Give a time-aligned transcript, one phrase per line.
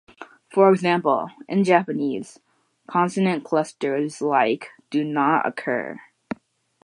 [0.51, 2.39] For example, in Japanese,
[2.87, 5.99] consonant clusters like do not occur.